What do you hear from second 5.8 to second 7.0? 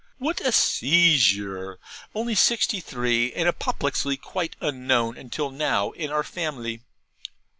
in our family!